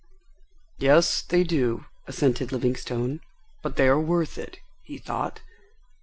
"Yes, 0.79 1.21
they 1.21 1.43
do," 1.43 1.85
assented 2.07 2.51
Livingstone. 2.51 3.21
"But 3.61 3.75
they 3.75 3.87
are 3.87 3.99
worth 4.01 4.39
it," 4.39 4.57
he 4.81 4.97
thought. 4.97 5.41